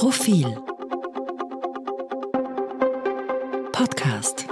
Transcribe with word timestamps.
Profil 0.00 0.46
Podcast 3.70 4.46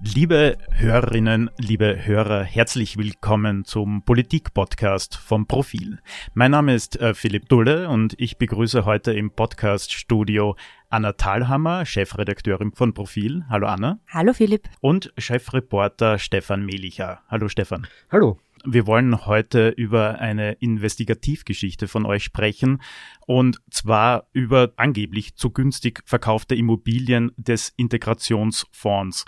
Liebe 0.00 0.56
Hörerinnen, 0.70 1.50
liebe 1.58 2.06
Hörer, 2.06 2.44
herzlich 2.44 2.96
willkommen 2.96 3.64
zum 3.64 4.04
Politik-Podcast 4.04 5.16
vom 5.16 5.48
Profil. 5.48 5.98
Mein 6.34 6.52
Name 6.52 6.76
ist 6.76 7.00
äh, 7.00 7.14
Philipp 7.14 7.48
Dulle 7.48 7.88
und 7.88 8.14
ich 8.20 8.38
begrüße 8.38 8.84
heute 8.84 9.12
im 9.12 9.32
Podcast-Studio 9.32 10.54
Anna 10.90 11.14
Thalhammer, 11.14 11.84
Chefredakteurin 11.84 12.70
von 12.70 12.94
Profil. 12.94 13.44
Hallo 13.48 13.66
Anna. 13.66 13.98
Hallo 14.08 14.34
Philipp. 14.34 14.68
Und 14.80 15.12
Chefreporter 15.18 16.20
Stefan 16.20 16.64
Melicher. 16.64 17.22
Hallo 17.28 17.48
Stefan. 17.48 17.88
Hallo. 18.12 18.38
Wir 18.66 18.86
wollen 18.86 19.26
heute 19.26 19.68
über 19.68 20.20
eine 20.20 20.52
Investigativgeschichte 20.52 21.86
von 21.86 22.06
euch 22.06 22.24
sprechen 22.24 22.80
und 23.26 23.60
zwar 23.70 24.26
über 24.32 24.72
angeblich 24.76 25.36
zu 25.36 25.50
günstig 25.50 26.02
verkaufte 26.06 26.54
Immobilien 26.54 27.32
des 27.36 27.74
Integrationsfonds. 27.76 29.26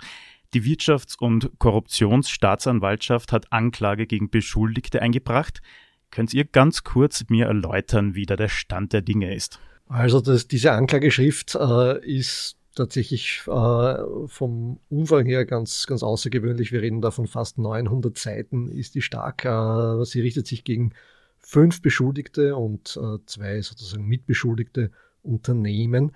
Die 0.55 0.63
Wirtschafts- 0.63 1.17
und 1.19 1.51
Korruptionsstaatsanwaltschaft 1.59 3.31
hat 3.31 3.51
Anklage 3.51 4.07
gegen 4.07 4.31
Beschuldigte 4.31 5.03
eingebracht. 5.03 5.61
Könnt 6.09 6.33
ihr 6.33 6.45
ganz 6.45 6.83
kurz 6.83 7.25
mir 7.29 7.45
erläutern, 7.45 8.15
wie 8.15 8.25
da 8.25 8.37
der 8.37 8.49
Stand 8.49 8.93
der 8.93 9.03
Dinge 9.03 9.35
ist? 9.35 9.59
Also 9.87 10.19
das, 10.19 10.47
diese 10.47 10.71
Anklageschrift 10.71 11.55
äh, 11.55 12.03
ist 12.03 12.57
tatsächlich 12.77 13.41
äh, 13.47 13.95
vom 14.27 14.79
Umfang 14.89 15.25
her 15.25 15.45
ganz, 15.45 15.85
ganz 15.87 16.03
außergewöhnlich. 16.03 16.71
Wir 16.71 16.81
reden 16.81 17.01
da 17.01 17.11
von 17.11 17.27
fast 17.27 17.57
900 17.57 18.17
Seiten, 18.17 18.69
ist 18.69 18.95
die 18.95 19.01
stark. 19.01 19.45
Äh, 19.45 20.05
sie 20.05 20.21
richtet 20.21 20.47
sich 20.47 20.63
gegen 20.63 20.93
fünf 21.39 21.81
Beschuldigte 21.81 22.55
und 22.55 22.97
äh, 23.01 23.17
zwei 23.25 23.61
sozusagen 23.61 24.05
mitbeschuldigte 24.05 24.91
Unternehmen. 25.23 26.11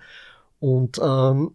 Und 0.58 1.00
ähm, 1.02 1.54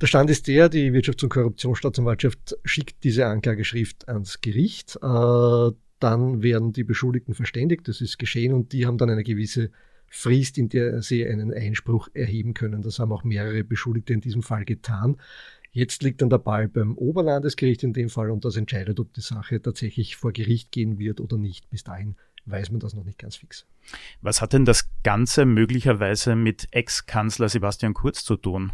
der 0.00 0.06
Stand 0.06 0.30
ist 0.30 0.46
der, 0.46 0.68
die 0.68 0.92
Wirtschafts- 0.92 1.24
und 1.24 1.30
Korruptionsstaatsanwaltschaft 1.30 2.56
schickt 2.64 3.02
diese 3.02 3.26
Anklageschrift 3.26 4.08
ans 4.08 4.40
Gericht. 4.40 4.96
Äh, 5.02 5.70
dann 5.98 6.42
werden 6.42 6.72
die 6.72 6.84
Beschuldigten 6.84 7.34
verständigt, 7.34 7.88
das 7.88 8.00
ist 8.00 8.18
geschehen 8.18 8.52
und 8.52 8.72
die 8.72 8.86
haben 8.86 8.98
dann 8.98 9.10
eine 9.10 9.24
gewisse 9.24 9.70
Frist, 10.08 10.58
in 10.58 10.68
der 10.68 11.02
sie 11.02 11.26
einen 11.26 11.52
Einspruch 11.52 12.08
erheben 12.14 12.54
können. 12.54 12.82
Das 12.82 12.98
haben 12.98 13.12
auch 13.12 13.24
mehrere 13.24 13.64
Beschuldigte 13.64 14.12
in 14.12 14.20
diesem 14.20 14.42
Fall 14.42 14.64
getan. 14.64 15.16
Jetzt 15.70 16.02
liegt 16.02 16.22
dann 16.22 16.30
der 16.30 16.38
Ball 16.38 16.66
beim 16.68 16.96
Oberlandesgericht 16.96 17.82
in 17.82 17.92
dem 17.92 18.08
Fall 18.08 18.30
und 18.30 18.44
das 18.44 18.56
entscheidet, 18.56 18.98
ob 19.00 19.12
die 19.12 19.20
Sache 19.20 19.60
tatsächlich 19.60 20.16
vor 20.16 20.32
Gericht 20.32 20.72
gehen 20.72 20.98
wird 20.98 21.20
oder 21.20 21.36
nicht. 21.36 21.68
Bis 21.70 21.84
dahin 21.84 22.16
weiß 22.46 22.70
man 22.70 22.80
das 22.80 22.94
noch 22.94 23.04
nicht 23.04 23.18
ganz 23.18 23.36
fix. 23.36 23.66
Was 24.22 24.40
hat 24.40 24.54
denn 24.54 24.64
das 24.64 24.88
Ganze 25.02 25.44
möglicherweise 25.44 26.34
mit 26.36 26.68
Ex-Kanzler 26.70 27.48
Sebastian 27.48 27.94
Kurz 27.94 28.24
zu 28.24 28.36
tun? 28.36 28.72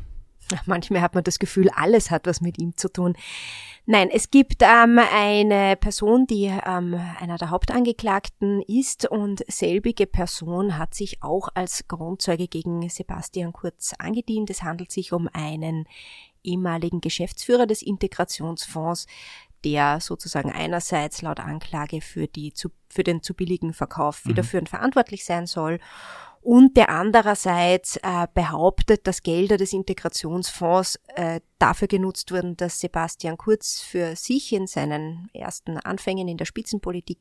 Manchmal 0.67 1.01
hat 1.01 1.15
man 1.15 1.25
das 1.25 1.39
Gefühl, 1.39 1.71
alles 1.71 2.11
hat 2.11 2.27
was 2.27 2.41
mit 2.41 2.59
ihm 2.59 2.77
zu 2.77 2.93
tun. 2.93 3.15
Nein, 3.87 4.09
es 4.11 4.31
gibt 4.31 4.63
ähm, 4.63 4.99
eine 4.99 5.77
Person, 5.77 6.27
die 6.27 6.45
ähm, 6.47 6.99
einer 7.21 7.37
der 7.37 7.51
Hauptangeklagten 7.51 8.63
ist 8.63 9.05
und 9.07 9.45
selbige 9.47 10.07
Person 10.07 10.79
hat 10.79 10.95
sich 10.95 11.23
auch 11.23 11.49
als 11.55 11.87
Grundzeuge 11.87 12.49
gegen 12.49 12.89
Sebastian 12.89 13.53
Kurz 13.53 13.93
angedient. 13.99 14.49
Es 14.49 14.63
handelt 14.63 14.91
sich 14.91 15.13
um 15.13 15.29
einen 15.33 15.87
ehemaligen 16.43 17.03
Geschäftsführer 17.03 17.67
des 17.67 17.83
Integrationsfonds, 17.83 19.07
der 19.65 20.01
sozusagen 20.01 20.51
einerseits 20.51 21.21
laut 21.21 21.41
Anklage 21.41 22.01
für, 22.01 22.27
die, 22.27 22.55
für 22.89 23.03
den 23.03 23.23
zu 23.23 23.35
billigen 23.35 23.75
Verkauf 23.75 24.25
mhm. 24.25 24.31
federführend 24.31 24.69
mhm. 24.69 24.77
verantwortlich 24.77 25.27
sein 25.27 25.47
soll 25.47 25.79
und 26.45 26.77
der 26.77 26.91
andererseits 26.91 27.97
äh, 27.97 28.27
behauptet, 28.34 29.06
dass 29.06 29.23
Gelder 29.23 29.56
des 29.56 29.73
Integrationsfonds 29.73 31.01
äh, 31.14 31.41
dafür 31.59 31.89
genutzt 31.89 32.33
wurden, 32.33 32.55
dass 32.58 32.80
Sebastian 32.80 33.39
Kurz 33.39 33.80
für 33.80 34.14
sich 34.14 34.52
in 34.52 34.67
seinen 34.67 35.30
ersten 35.33 35.79
Anfängen 35.79 36.29
in 36.29 36.36
der 36.36 36.45
Spitzenpolitik 36.45 37.20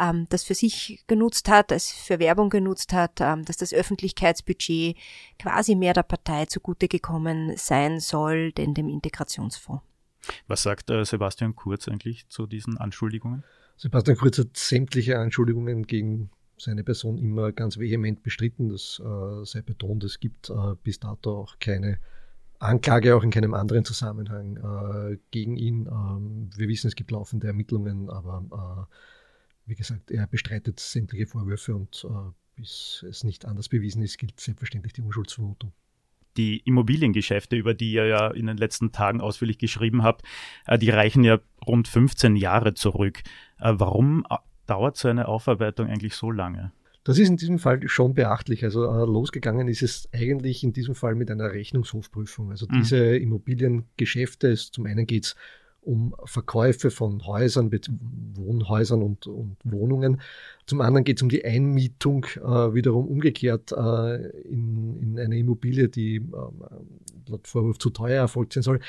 ähm, 0.00 0.26
das 0.30 0.44
für 0.44 0.54
sich 0.54 1.04
genutzt 1.06 1.50
hat, 1.50 1.72
es 1.72 1.92
für 1.92 2.18
Werbung 2.18 2.48
genutzt 2.48 2.94
hat, 2.94 3.20
ähm, 3.20 3.44
dass 3.44 3.58
das 3.58 3.74
Öffentlichkeitsbudget 3.74 4.96
quasi 5.38 5.74
mehr 5.74 5.92
der 5.92 6.02
Partei 6.02 6.46
zugute 6.46 6.88
gekommen 6.88 7.52
sein 7.58 8.00
soll, 8.00 8.50
denn 8.52 8.72
dem 8.72 8.88
Integrationsfonds. 8.88 9.84
Was 10.46 10.62
sagt 10.62 10.88
äh, 10.88 11.04
Sebastian 11.04 11.54
Kurz 11.54 11.86
eigentlich 11.86 12.26
zu 12.30 12.46
diesen 12.46 12.78
Anschuldigungen? 12.78 13.44
Sebastian 13.76 14.16
Kurz 14.16 14.38
hat 14.38 14.56
sämtliche 14.56 15.18
Anschuldigungen 15.18 15.86
gegen 15.86 16.30
seine 16.58 16.84
Person 16.84 17.18
immer 17.18 17.52
ganz 17.52 17.78
vehement 17.78 18.22
bestritten. 18.22 18.70
Das 18.70 19.00
äh, 19.04 19.44
sei 19.44 19.62
betont, 19.62 20.04
es 20.04 20.20
gibt 20.20 20.50
äh, 20.50 20.74
bis 20.82 21.00
dato 21.00 21.38
auch 21.38 21.58
keine 21.58 21.98
Anklage, 22.58 23.16
auch 23.16 23.22
in 23.22 23.30
keinem 23.30 23.54
anderen 23.54 23.84
Zusammenhang 23.84 24.56
äh, 24.56 25.18
gegen 25.30 25.56
ihn. 25.56 25.86
Ähm, 25.86 26.50
wir 26.56 26.68
wissen, 26.68 26.88
es 26.88 26.96
gibt 26.96 27.10
laufende 27.10 27.46
Ermittlungen, 27.46 28.08
aber 28.10 28.88
äh, 28.90 29.70
wie 29.70 29.74
gesagt, 29.74 30.10
er 30.10 30.26
bestreitet 30.26 30.80
sämtliche 30.80 31.26
Vorwürfe 31.26 31.74
und 31.74 32.06
äh, 32.08 32.32
bis 32.56 33.04
es 33.08 33.24
nicht 33.24 33.44
anders 33.44 33.68
bewiesen 33.68 34.02
ist, 34.02 34.18
gilt 34.18 34.38
selbstverständlich 34.38 34.92
die 34.92 35.02
Unschuldsvermutung 35.02 35.72
die 36.36 36.58
Immobiliengeschäfte, 36.64 37.54
über 37.54 37.74
die 37.74 37.92
ihr 37.92 38.06
ja 38.06 38.28
in 38.32 38.46
den 38.46 38.56
letzten 38.56 38.90
Tagen 38.90 39.20
ausführlich 39.20 39.56
geschrieben 39.56 40.02
habt, 40.02 40.22
äh, 40.66 40.78
die 40.78 40.90
reichen 40.90 41.22
ja 41.22 41.38
rund 41.64 41.86
15 41.86 42.34
Jahre 42.34 42.74
zurück. 42.74 43.22
Warum 43.60 44.26
dauert 44.66 44.96
so 44.96 45.08
eine 45.08 45.28
Aufarbeitung 45.28 45.88
eigentlich 45.88 46.14
so 46.14 46.30
lange? 46.30 46.72
Das 47.04 47.18
ist 47.18 47.28
in 47.28 47.36
diesem 47.36 47.58
Fall 47.58 47.86
schon 47.86 48.14
beachtlich. 48.14 48.64
Also 48.64 48.84
äh, 48.84 49.04
losgegangen 49.04 49.68
ist 49.68 49.82
es 49.82 50.08
eigentlich 50.12 50.64
in 50.64 50.72
diesem 50.72 50.94
Fall 50.94 51.14
mit 51.14 51.30
einer 51.30 51.52
Rechnungshofprüfung. 51.52 52.50
Also 52.50 52.66
mhm. 52.66 52.78
diese 52.78 53.16
Immobiliengeschäfte, 53.16 54.48
ist, 54.48 54.72
zum 54.74 54.86
einen 54.86 55.06
geht 55.06 55.24
es 55.26 55.36
um 55.82 56.14
Verkäufe 56.24 56.90
von 56.90 57.26
Häusern, 57.26 57.70
Wohnhäusern 58.34 59.02
und, 59.02 59.26
und 59.26 59.56
Wohnungen. 59.64 60.20
Zum 60.66 60.80
anderen 60.80 61.04
geht 61.04 61.18
es 61.18 61.22
um 61.22 61.28
die 61.28 61.44
Einmietung, 61.44 62.24
äh, 62.36 62.74
wiederum 62.74 63.06
umgekehrt 63.06 63.72
äh, 63.72 64.28
in, 64.48 64.98
in 65.00 65.20
eine 65.20 65.38
Immobilie, 65.38 65.90
die 65.90 66.16
äh, 66.16 67.30
laut 67.30 67.46
Vorwurf 67.46 67.78
zu 67.78 67.90
teuer 67.90 68.16
erfolgt 68.16 68.54
sein 68.54 68.62
soll. 68.62 68.80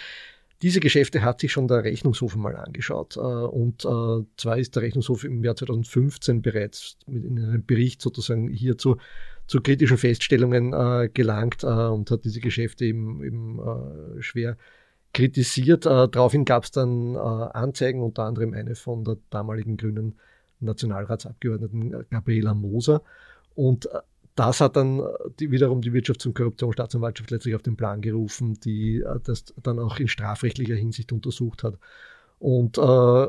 Diese 0.61 0.79
Geschäfte 0.79 1.21
hat 1.21 1.41
sich 1.41 1.51
schon 1.51 1.67
der 1.67 1.83
Rechnungshof 1.83 2.35
mal 2.35 2.55
angeschaut. 2.55 3.17
Äh, 3.17 3.19
und 3.19 3.83
äh, 3.85 4.25
zwar 4.37 4.57
ist 4.57 4.75
der 4.75 4.83
Rechnungshof 4.83 5.23
im 5.23 5.43
Jahr 5.43 5.55
2015 5.55 6.41
bereits 6.41 6.97
in 7.07 7.37
einem 7.37 7.65
Bericht 7.65 8.01
sozusagen 8.01 8.49
hierzu 8.49 8.97
zu 9.47 9.61
kritischen 9.61 9.97
Feststellungen 9.97 10.73
äh, 10.73 11.09
gelangt 11.13 11.63
und 11.63 12.09
hat 12.09 12.23
diese 12.23 12.39
Geschäfte 12.39 12.85
eben, 12.85 13.23
eben 13.23 13.59
schwer 14.19 14.57
kritisiert. 15.13 15.85
Daraufhin 15.85 16.45
gab 16.45 16.63
es 16.63 16.71
dann 16.71 17.15
Anzeigen, 17.15 18.01
unter 18.01 18.23
anderem 18.23 18.53
eine 18.53 18.73
von 18.73 19.03
der 19.03 19.17
damaligen 19.29 19.77
grünen 19.77 20.15
Nationalratsabgeordneten 20.61 22.05
Gabriela 22.09 22.55
Moser. 22.55 23.03
Und 23.53 23.87
das 24.35 24.61
hat 24.61 24.75
dann 24.75 24.99
äh, 24.99 25.03
die, 25.39 25.51
wiederum 25.51 25.81
die 25.81 25.91
Wirtschafts- 25.91 26.27
und 26.27 26.35
Korruptionsstaatsanwaltschaft 26.35 27.31
letztlich 27.31 27.55
auf 27.55 27.61
den 27.61 27.77
Plan 27.77 28.01
gerufen, 28.01 28.59
die 28.59 29.01
äh, 29.01 29.19
das 29.23 29.45
dann 29.63 29.79
auch 29.79 29.97
in 29.99 30.07
strafrechtlicher 30.07 30.75
Hinsicht 30.75 31.11
untersucht 31.11 31.63
hat. 31.63 31.77
Und 32.39 32.77
äh, 32.77 33.27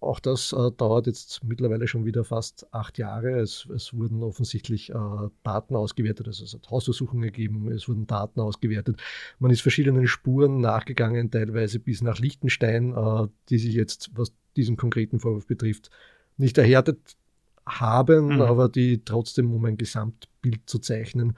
auch 0.00 0.20
das 0.20 0.52
äh, 0.52 0.70
dauert 0.70 1.06
jetzt 1.08 1.42
mittlerweile 1.42 1.88
schon 1.88 2.04
wieder 2.04 2.22
fast 2.22 2.72
acht 2.72 2.98
Jahre. 2.98 3.40
Es, 3.40 3.66
es 3.74 3.92
wurden 3.92 4.22
offensichtlich 4.22 4.90
äh, 4.90 4.94
Daten 5.42 5.74
ausgewertet, 5.74 6.28
also 6.28 6.44
es 6.44 6.54
hat 6.54 6.70
Hausdurchsuchungen 6.70 7.24
gegeben, 7.24 7.72
es 7.72 7.88
wurden 7.88 8.06
Daten 8.06 8.40
ausgewertet. 8.40 9.00
Man 9.40 9.50
ist 9.50 9.60
verschiedenen 9.62 10.06
Spuren 10.06 10.60
nachgegangen, 10.60 11.32
teilweise 11.32 11.80
bis 11.80 12.00
nach 12.00 12.20
Liechtenstein, 12.20 12.94
äh, 12.94 13.26
die 13.48 13.58
sich 13.58 13.74
jetzt, 13.74 14.10
was 14.14 14.32
diesen 14.56 14.76
konkreten 14.76 15.18
Vorwurf 15.18 15.46
betrifft, 15.46 15.90
nicht 16.36 16.58
erhärtet 16.58 17.16
haben, 17.68 18.34
mhm. 18.34 18.40
aber 18.40 18.68
die 18.68 19.04
trotzdem, 19.04 19.52
um 19.52 19.64
ein 19.64 19.76
Gesamtbild 19.76 20.62
zu 20.66 20.78
zeichnen, 20.78 21.36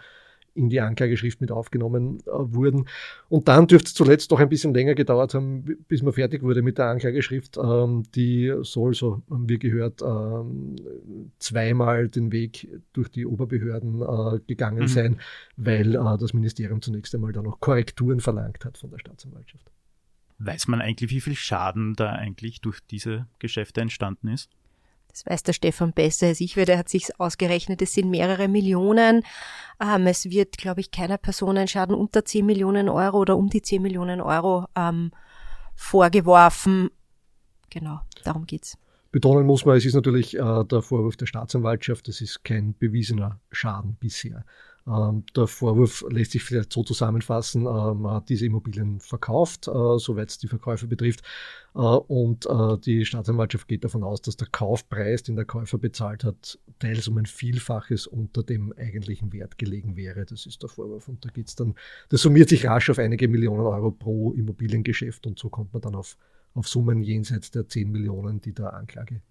in 0.54 0.68
die 0.68 0.80
Anklageschrift 0.80 1.40
mit 1.40 1.50
aufgenommen 1.50 2.18
äh, 2.26 2.30
wurden. 2.32 2.86
Und 3.28 3.48
dann 3.48 3.66
dürfte 3.66 3.88
es 3.88 3.94
zuletzt 3.94 4.32
doch 4.32 4.40
ein 4.40 4.48
bisschen 4.48 4.74
länger 4.74 4.94
gedauert 4.94 5.34
haben, 5.34 5.64
bis 5.88 6.02
man 6.02 6.12
fertig 6.12 6.42
wurde 6.42 6.62
mit 6.62 6.78
der 6.78 6.86
Anklageschrift. 6.86 7.56
Ähm, 7.56 8.04
die 8.14 8.52
soll, 8.62 8.94
so 8.94 9.22
haben 9.30 9.48
wir 9.48 9.58
gehört, 9.58 10.02
ähm, 10.02 10.76
zweimal 11.38 12.08
den 12.08 12.32
Weg 12.32 12.68
durch 12.92 13.08
die 13.08 13.26
Oberbehörden 13.26 14.02
äh, 14.02 14.40
gegangen 14.46 14.82
mhm. 14.82 14.88
sein, 14.88 15.20
weil 15.56 15.94
äh, 15.94 16.18
das 16.18 16.34
Ministerium 16.34 16.82
zunächst 16.82 17.14
einmal 17.14 17.32
da 17.32 17.42
noch 17.42 17.60
Korrekturen 17.60 18.20
verlangt 18.20 18.64
hat 18.64 18.78
von 18.78 18.90
der 18.90 18.98
Staatsanwaltschaft. 18.98 19.70
Weiß 20.38 20.68
man 20.68 20.80
eigentlich, 20.80 21.10
wie 21.10 21.20
viel 21.20 21.34
Schaden 21.34 21.94
da 21.96 22.12
eigentlich 22.12 22.62
durch 22.62 22.80
diese 22.90 23.26
Geschäfte 23.38 23.82
entstanden 23.82 24.28
ist? 24.28 24.50
Das 25.10 25.26
weiß 25.26 25.42
der 25.42 25.52
Stefan 25.52 25.92
besser 25.92 26.28
als 26.28 26.40
ich, 26.40 26.56
weil 26.56 26.64
der 26.64 26.78
hat 26.78 26.88
sich 26.88 27.18
ausgerechnet, 27.18 27.82
es 27.82 27.92
sind 27.92 28.10
mehrere 28.10 28.48
Millionen. 28.48 29.22
Ähm, 29.80 30.06
es 30.06 30.30
wird, 30.30 30.56
glaube 30.56 30.80
ich, 30.80 30.90
keiner 30.90 31.18
Person 31.18 31.58
ein 31.58 31.68
Schaden 31.68 31.94
unter 31.94 32.24
10 32.24 32.46
Millionen 32.46 32.88
Euro 32.88 33.18
oder 33.18 33.36
um 33.36 33.48
die 33.48 33.62
10 33.62 33.82
Millionen 33.82 34.20
Euro 34.20 34.66
ähm, 34.76 35.10
vorgeworfen. 35.74 36.90
Genau, 37.70 38.00
darum 38.24 38.46
geht's. 38.46 38.76
Betonen 39.12 39.44
muss 39.44 39.64
man, 39.64 39.76
es 39.76 39.84
ist 39.84 39.94
natürlich 39.94 40.36
äh, 40.36 40.64
der 40.64 40.82
Vorwurf 40.82 41.16
der 41.16 41.26
Staatsanwaltschaft, 41.26 42.06
das 42.06 42.20
ist 42.20 42.44
kein 42.44 42.74
bewiesener 42.74 43.40
Schaden 43.50 43.96
bisher. 43.98 44.44
Ähm, 44.90 45.24
der 45.36 45.46
Vorwurf 45.46 46.04
lässt 46.10 46.32
sich 46.32 46.42
vielleicht 46.42 46.72
so 46.72 46.82
zusammenfassen, 46.82 47.62
äh, 47.62 47.94
man 47.94 48.14
hat 48.14 48.28
diese 48.28 48.46
Immobilien 48.46 48.98
verkauft, 48.98 49.68
äh, 49.68 49.98
soweit 49.98 50.30
es 50.30 50.38
die 50.38 50.48
Verkäufe 50.48 50.88
betrifft, 50.88 51.22
äh, 51.74 51.78
und 51.78 52.46
äh, 52.46 52.78
die 52.78 53.04
Staatsanwaltschaft 53.04 53.68
geht 53.68 53.84
davon 53.84 54.02
aus, 54.02 54.20
dass 54.22 54.36
der 54.36 54.48
Kaufpreis, 54.48 55.22
den 55.22 55.36
der 55.36 55.44
Käufer 55.44 55.78
bezahlt 55.78 56.24
hat, 56.24 56.58
teils 56.80 57.06
um 57.06 57.18
ein 57.18 57.26
Vielfaches 57.26 58.06
unter 58.08 58.42
dem 58.42 58.72
eigentlichen 58.72 59.32
Wert 59.32 59.58
gelegen 59.58 59.96
wäre. 59.96 60.26
Das 60.26 60.46
ist 60.46 60.62
der 60.62 60.68
Vorwurf. 60.68 61.08
Und 61.08 61.24
da 61.24 61.28
geht's 61.30 61.54
dann, 61.54 61.74
das 62.08 62.22
summiert 62.22 62.48
sich 62.48 62.66
rasch 62.66 62.90
auf 62.90 62.98
einige 62.98 63.28
Millionen 63.28 63.60
Euro 63.60 63.92
pro 63.92 64.32
Immobiliengeschäft 64.32 65.26
und 65.26 65.38
so 65.38 65.50
kommt 65.50 65.72
man 65.72 65.82
dann 65.82 65.94
auf, 65.94 66.16
auf 66.54 66.66
Summen 66.66 67.00
jenseits 67.00 67.52
der 67.52 67.68
10 67.68 67.92
Millionen, 67.92 68.40
die 68.40 68.52
der 68.52 68.74
Anklage 68.74 69.22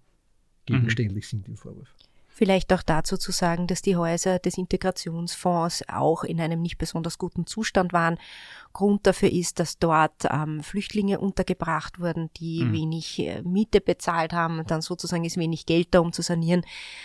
gegenständlich 0.64 1.24
mhm. 1.26 1.28
sind 1.28 1.48
im 1.48 1.56
Vorwurf. 1.56 1.94
Vielleicht 2.40 2.72
auch 2.72 2.82
dazu 2.82 3.18
zu 3.18 3.32
sagen, 3.32 3.66
dass 3.66 3.82
die 3.82 3.96
Häuser 3.96 4.38
des 4.38 4.56
Integrationsfonds 4.56 5.84
auch 5.90 6.24
in 6.24 6.40
einem 6.40 6.62
nicht 6.62 6.78
besonders 6.78 7.18
guten 7.18 7.44
Zustand 7.44 7.92
waren. 7.92 8.16
Grund 8.72 9.06
dafür 9.06 9.30
ist, 9.30 9.60
dass 9.60 9.78
dort 9.78 10.24
ähm, 10.24 10.62
Flüchtlinge 10.62 11.20
untergebracht 11.20 12.00
wurden, 12.00 12.30
die 12.38 12.64
mhm. 12.64 12.72
wenig 12.72 13.18
äh, 13.18 13.42
Miete 13.42 13.82
bezahlt 13.82 14.32
haben. 14.32 14.58
Und 14.58 14.70
dann 14.70 14.80
sozusagen 14.80 15.26
ist 15.26 15.36
wenig 15.36 15.66
Geld 15.66 15.88
da, 15.90 16.00
um 16.00 16.14
zu 16.14 16.22
sanieren. 16.22 16.62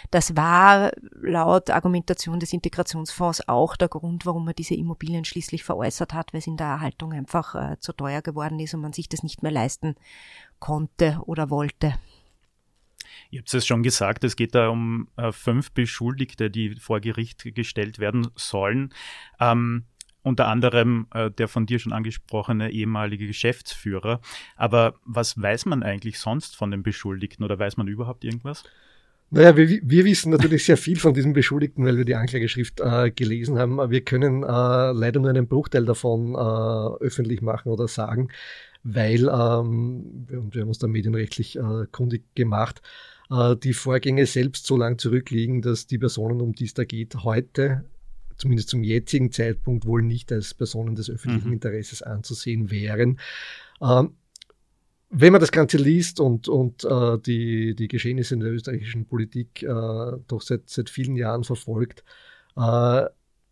Das 0.10 0.38
war 0.38 0.92
laut 1.20 1.70
Argumentation 1.70 2.40
des 2.40 2.54
Integrationsfonds 2.54 3.50
auch 3.50 3.76
der 3.76 3.90
Grund, 3.90 4.26
warum 4.26 4.46
man 4.46 4.56
diese 4.56 4.76
Immobilien 4.76 5.26
schließlich 5.26 5.66
veräußert 5.66 6.14
hat, 6.14 6.32
weil 6.32 6.40
es 6.40 6.48
in 6.48 6.56
der 6.56 6.68
Erhaltung 6.68 7.12
einfach 7.12 7.56
äh, 7.56 7.78
zu 7.82 7.92
teuer 7.92 8.22
geworden 8.22 8.58
ist 8.62 8.74
und 8.74 8.80
man 8.80 8.94
sich 8.94 9.10
das 9.10 9.22
nicht 9.22 9.44
mehr 9.44 9.52
leisten 9.52 9.96
konnte 10.60 11.20
oder 11.26 11.50
wollte. 11.50 11.96
Ihr 13.30 13.39
habt 13.39 13.54
es 13.54 13.66
schon 13.66 13.83
gesagt, 13.83 14.24
es 14.24 14.36
geht 14.36 14.56
da 14.56 14.69
um 14.69 15.07
äh, 15.18 15.31
fünf 15.31 15.72
Beschuldigte, 15.72 16.50
die 16.50 16.75
vor 16.75 17.00
Gericht 17.00 17.44
gestellt 17.56 18.00
werden 18.00 18.27
sollen. 18.36 18.94
Ähm, 19.39 19.86
unter 20.25 20.48
anderem 20.48 21.07
äh, 21.13 21.30
der 21.30 21.48
von 21.48 21.68
dir 21.68 21.77
schon 21.77 21.94
angesprochene 21.94 22.72
ehemalige 22.72 23.27
Geschäftsführer. 23.27 24.22
Aber 24.56 24.95
was 25.06 25.39
weiß 25.39 25.66
man 25.66 25.83
eigentlich 25.83 26.19
sonst 26.19 26.56
von 26.56 26.72
den 26.72 26.81
Beschuldigten 26.81 27.45
oder 27.45 27.60
weiß 27.60 27.77
man 27.77 27.88
überhaupt 27.88 28.24
irgendwas? 28.24 28.63
Naja, 29.31 29.57
wir, 29.57 29.68
wir 29.68 30.06
wissen 30.06 30.31
natürlich 30.31 30.66
sehr 30.66 30.77
viel 30.77 30.98
von 30.98 31.13
diesen 31.13 31.33
Beschuldigten, 31.33 31.86
weil 31.86 31.98
wir 31.98 32.06
die 32.06 32.16
Anklageschrift 32.16 32.80
äh, 32.80 33.12
gelesen 33.12 33.57
haben. 33.57 33.77
Wir 33.89 34.01
können 34.01 34.44
äh, 34.44 34.92
leider 34.92 35.19
nur 35.19 35.30
einen 35.30 35.48
Bruchteil 35.48 35.86
davon 35.86 36.36
äh, 36.36 37.04
öffentlich 37.04 37.42
machen 37.42 37.69
oder 37.69 37.88
sagen, 37.88 38.30
weil, 38.83 39.27
ähm, 39.27 40.25
wir, 40.27 40.44
wir 40.54 40.62
haben 40.62 40.68
uns 40.68 40.77
da 40.77 40.88
medienrechtlich 40.88 41.57
äh, 41.57 41.86
kundig 41.92 42.24
gemacht, 42.36 42.81
äh, 43.30 43.56
die 43.56 43.74
Vorgänge 43.74 44.25
selbst 44.25 44.66
so 44.66 44.77
lang 44.77 44.98
zurückliegen, 44.98 45.62
dass 45.62 45.88
die 45.88 45.98
Personen, 45.98 46.42
um 46.42 46.54
die 46.54 46.66
es 46.66 46.74
da 46.74 46.83
geht, 46.83 47.24
heute, 47.24 47.86
zumindest 48.38 48.69
zum 48.69 48.83
jetzigen 48.83 49.31
Zeitpunkt, 49.31 49.86
wohl 49.86 50.01
nicht 50.01 50.31
als 50.31 50.54
Personen 50.54 50.95
des 50.95 51.10
öffentlichen 51.10 51.48
mhm. 51.48 51.54
Interesses 51.54 52.01
anzusehen 52.01 52.72
wären. 52.72 53.19
Ähm, 53.81 54.16
wenn 55.10 55.31
man 55.31 55.39
das 55.39 55.51
Ganze 55.51 55.77
liest 55.77 56.19
und, 56.19 56.50
und 56.50 56.83
äh, 56.83 57.18
die, 57.19 57.75
die 57.75 57.88
Geschehnisse 57.88 58.33
in 58.33 58.42
der 58.42 58.51
österreichischen 58.51 59.06
Politik 59.06 59.63
äh, 59.63 59.68
doch 60.27 60.42
seit, 60.42 60.69
seit 60.69 60.89
vielen 60.89 61.16
Jahren 61.16 61.44
verfolgt, 61.44 62.04
äh, 62.57 63.06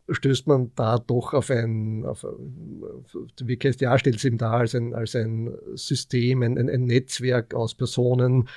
stößt 0.09 0.47
man 0.47 0.71
da 0.75 0.99
doch 0.99 1.33
auf 1.33 1.49
ein, 1.49 2.05
auf, 2.05 2.25
wie 3.41 3.57
KSDA 3.57 3.97
stellt 3.97 4.17
es 4.17 4.25
eben 4.25 4.37
dar, 4.37 4.57
als 4.57 4.75
ein, 4.75 4.93
als 4.93 5.15
ein 5.15 5.55
System, 5.75 6.43
ein, 6.43 6.57
ein 6.57 6.83
Netzwerk 6.83 7.53
aus 7.53 7.75
Personen, 7.75 8.49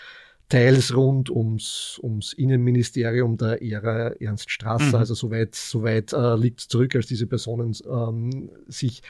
teils 0.49 0.95
rund 0.95 1.31
ums, 1.31 1.99
ums 2.03 2.33
Innenministerium 2.33 3.37
der 3.37 3.63
Ära 3.63 4.13
Ernst 4.21 4.51
Strasser. 4.51 4.89
Mhm. 4.89 4.95
Also 4.95 5.15
soweit, 5.15 5.55
soweit 5.55 6.13
äh, 6.13 6.37
liegt 6.37 6.61
zurück, 6.61 6.95
als 6.95 7.07
diese 7.07 7.27
Personen 7.27 7.77
ähm, 7.89 8.51
sich 8.69 9.03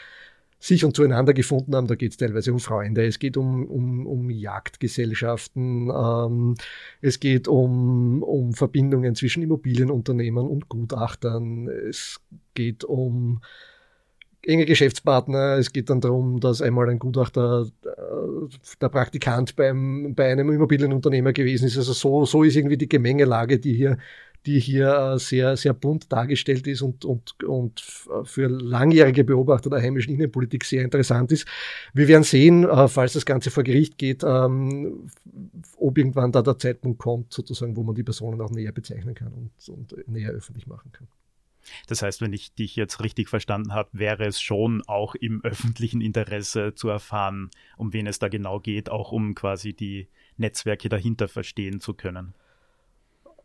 sich 0.58 0.84
und 0.84 0.96
zueinander 0.96 1.34
gefunden 1.34 1.74
haben. 1.74 1.86
Da 1.86 1.94
geht 1.94 2.12
es 2.12 2.16
teilweise 2.16 2.52
um 2.52 2.60
Freunde, 2.60 3.04
es 3.04 3.18
geht 3.18 3.36
um, 3.36 3.66
um, 3.66 4.06
um 4.06 4.30
Jagdgesellschaften, 4.30 5.90
ähm, 5.94 6.54
es 7.00 7.20
geht 7.20 7.46
um, 7.48 8.22
um 8.22 8.54
Verbindungen 8.54 9.14
zwischen 9.14 9.42
Immobilienunternehmern 9.42 10.46
und 10.46 10.68
Gutachtern, 10.68 11.68
es 11.68 12.20
geht 12.54 12.84
um 12.84 13.40
enge 14.46 14.64
Geschäftspartner. 14.64 15.58
Es 15.58 15.72
geht 15.72 15.90
dann 15.90 16.00
darum, 16.00 16.40
dass 16.40 16.62
einmal 16.62 16.88
ein 16.88 16.98
Gutachter 16.98 17.66
äh, 17.84 18.56
der 18.80 18.88
Praktikant 18.88 19.56
beim, 19.56 20.14
bei 20.14 20.30
einem 20.30 20.50
Immobilienunternehmer 20.50 21.32
gewesen 21.32 21.66
ist. 21.66 21.76
Also 21.76 21.92
so, 21.92 22.24
so 22.24 22.42
ist 22.44 22.56
irgendwie 22.56 22.76
die 22.76 22.88
Gemengelage, 22.88 23.58
die 23.58 23.74
hier, 23.74 23.98
die 24.46 24.60
hier 24.60 25.14
äh, 25.14 25.18
sehr, 25.18 25.56
sehr 25.56 25.74
bunt 25.74 26.12
dargestellt 26.12 26.66
ist 26.68 26.80
und, 26.82 27.04
und, 27.04 27.42
und 27.42 27.80
für 28.24 28.48
langjährige 28.48 29.24
Beobachter 29.24 29.68
der 29.68 29.82
heimischen 29.82 30.14
Innenpolitik 30.14 30.64
sehr 30.64 30.84
interessant 30.84 31.32
ist. 31.32 31.46
Wir 31.92 32.06
werden 32.06 32.22
sehen, 32.22 32.64
äh, 32.64 32.88
falls 32.88 33.14
das 33.14 33.26
Ganze 33.26 33.50
vor 33.50 33.64
Gericht 33.64 33.98
geht, 33.98 34.22
ähm, 34.24 35.10
ob 35.76 35.98
irgendwann 35.98 36.30
da 36.30 36.42
der 36.42 36.58
Zeitpunkt 36.58 37.00
kommt, 37.00 37.32
sozusagen, 37.32 37.76
wo 37.76 37.82
man 37.82 37.96
die 37.96 38.04
Personen 38.04 38.40
auch 38.40 38.50
näher 38.50 38.72
bezeichnen 38.72 39.14
kann 39.14 39.32
und, 39.32 39.68
und 39.68 40.08
näher 40.08 40.30
öffentlich 40.30 40.68
machen 40.68 40.92
kann. 40.92 41.08
Das 41.86 42.02
heißt, 42.02 42.20
wenn 42.20 42.32
ich 42.32 42.54
dich 42.54 42.76
jetzt 42.76 43.02
richtig 43.02 43.28
verstanden 43.28 43.72
habe, 43.72 43.90
wäre 43.92 44.26
es 44.26 44.40
schon 44.40 44.82
auch 44.86 45.14
im 45.14 45.42
öffentlichen 45.44 46.00
Interesse 46.00 46.74
zu 46.74 46.88
erfahren, 46.88 47.50
um 47.76 47.92
wen 47.92 48.06
es 48.06 48.18
da 48.18 48.28
genau 48.28 48.60
geht, 48.60 48.90
auch 48.90 49.12
um 49.12 49.34
quasi 49.34 49.72
die 49.72 50.08
Netzwerke 50.36 50.88
dahinter 50.88 51.28
verstehen 51.28 51.80
zu 51.80 51.94
können. 51.94 52.34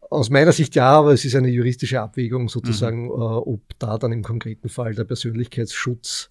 Aus 0.10 0.30
meiner 0.30 0.52
Sicht 0.52 0.76
ja, 0.76 0.90
aber 0.92 1.14
es 1.14 1.24
ist 1.24 1.36
eine 1.36 1.48
juristische 1.48 2.02
Abwägung 2.02 2.50
sozusagen, 2.50 3.06
mhm. 3.06 3.12
äh, 3.12 3.14
ob 3.14 3.62
da 3.80 3.98
dann 3.98 4.12
im 4.12 4.24
konkreten 4.24 4.68
Fall 4.68 4.94
der 4.94 5.06
Persönlichkeitsschutz 5.06 6.30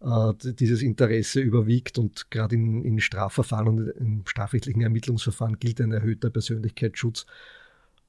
äh, 0.00 0.32
dieses 0.42 0.82
Interesse 0.82 1.40
überwiegt 1.40 1.98
und 1.98 2.30
gerade 2.30 2.56
in, 2.56 2.84
in 2.84 3.00
Strafverfahren 3.00 3.68
und 3.68 3.88
im 3.90 4.22
strafrechtlichen 4.26 4.82
Ermittlungsverfahren 4.82 5.60
gilt 5.60 5.80
ein 5.80 5.92
erhöhter 5.92 6.30
Persönlichkeitsschutz. 6.30 7.26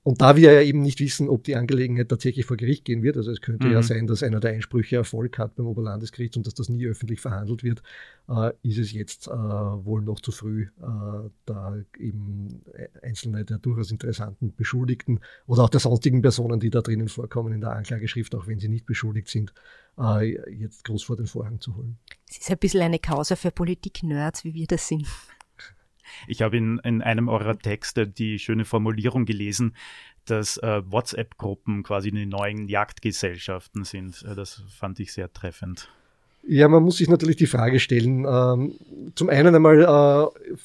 Und 0.03 0.19
da 0.21 0.35
wir 0.35 0.51
ja 0.51 0.61
eben 0.61 0.81
nicht 0.81 0.99
wissen, 0.99 1.29
ob 1.29 1.45
die 1.45 1.55
Angelegenheit 1.55 2.09
tatsächlich 2.09 2.45
vor 2.45 2.57
Gericht 2.57 2.83
gehen 2.83 3.03
wird, 3.03 3.15
also 3.15 3.31
es 3.31 3.39
könnte 3.39 3.67
mhm. 3.67 3.73
ja 3.73 3.81
sein, 3.81 4.05
dass 4.05 4.21
einer 4.21 4.41
der 4.41 4.51
Einsprüche 4.51 4.97
Erfolg 4.97 5.37
hat 5.37 5.55
beim 5.55 5.65
Oberlandesgericht 5.65 6.35
und 6.35 6.45
dass 6.45 6.53
das 6.53 6.67
nie 6.67 6.85
öffentlich 6.85 7.21
verhandelt 7.21 7.63
wird, 7.63 7.81
äh, 8.27 8.51
ist 8.63 8.77
es 8.77 8.91
jetzt 8.91 9.27
äh, 9.27 9.31
wohl 9.31 10.01
noch 10.01 10.19
zu 10.19 10.33
früh, 10.33 10.63
äh, 10.81 11.29
da 11.45 11.77
eben 11.97 12.61
einzelne 13.01 13.45
der 13.45 13.59
durchaus 13.59 13.91
interessanten 13.91 14.53
Beschuldigten 14.53 15.21
oder 15.47 15.63
auch 15.63 15.69
der 15.69 15.79
sonstigen 15.79 16.21
Personen, 16.21 16.59
die 16.59 16.69
da 16.69 16.81
drinnen 16.81 17.07
vorkommen 17.07 17.53
in 17.53 17.61
der 17.61 17.71
Anklageschrift, 17.71 18.35
auch 18.35 18.45
wenn 18.45 18.59
sie 18.59 18.67
nicht 18.67 18.85
beschuldigt 18.85 19.29
sind, 19.29 19.53
äh, 19.97 20.53
jetzt 20.53 20.83
groß 20.83 21.03
vor 21.03 21.15
den 21.15 21.27
Vorhang 21.27 21.61
zu 21.61 21.77
holen. 21.77 21.97
Es 22.29 22.39
ist 22.39 22.51
ein 22.51 22.57
bisschen 22.57 22.81
eine 22.81 22.99
Causa 22.99 23.37
für 23.37 23.51
Politik-Nerds, 23.51 24.43
wie 24.43 24.53
wir 24.53 24.67
das 24.67 24.85
sind. 24.85 25.07
Ich 26.27 26.41
habe 26.41 26.57
in, 26.57 26.79
in 26.79 27.01
einem 27.01 27.29
eurer 27.29 27.57
Texte 27.57 28.07
die 28.07 28.39
schöne 28.39 28.65
Formulierung 28.65 29.25
gelesen, 29.25 29.75
dass 30.25 30.57
äh, 30.57 30.81
WhatsApp-Gruppen 30.85 31.83
quasi 31.83 32.11
die 32.11 32.25
neuen 32.25 32.67
Jagdgesellschaften 32.67 33.83
sind. 33.83 34.23
Äh, 34.23 34.35
das 34.35 34.63
fand 34.69 34.99
ich 34.99 35.13
sehr 35.13 35.31
treffend. 35.31 35.89
Ja, 36.45 36.67
man 36.67 36.83
muss 36.83 36.97
sich 36.97 37.07
natürlich 37.07 37.37
die 37.37 37.47
Frage 37.47 37.79
stellen, 37.79 38.25
ähm, 38.27 38.75
zum 39.15 39.29
einen 39.29 39.55
einmal, 39.55 39.81
äh, 39.81 40.55